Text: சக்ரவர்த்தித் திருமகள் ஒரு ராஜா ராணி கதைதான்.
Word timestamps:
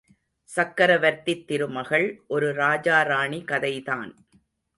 சக்ரவர்த்தித் 0.55 1.45
திருமகள் 1.45 2.21
ஒரு 2.27 2.53
ராஜா 2.53 3.01
ராணி 3.01 3.43
கதைதான். 3.45 4.11